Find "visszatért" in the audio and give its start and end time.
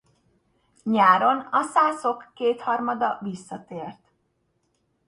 3.21-4.11